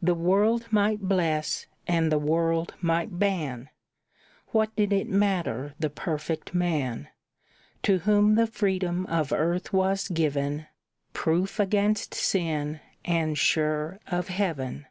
[0.00, 3.68] The world might bless and the world might ban,
[4.52, 7.08] What did it matter the perfect man,
[7.82, 10.66] To whom the freedom of earth was given,
[11.14, 14.86] Proof against sin, and sure of heaven?